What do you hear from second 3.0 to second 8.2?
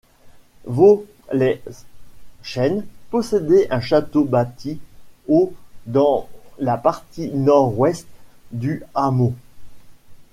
possédait un château bâti au dans la partie nord-ouest